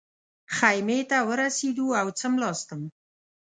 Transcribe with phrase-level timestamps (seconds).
[0.55, 2.81] خیمې ته ورسېدو او څملاستم.